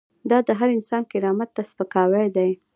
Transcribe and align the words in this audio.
دا 0.29 0.37
د 0.47 0.49
هر 0.59 0.69
انسان 0.77 1.03
کرامت 1.11 1.49
ته 1.55 1.61
سپکاوی 1.71 2.27
دی. 2.35 2.51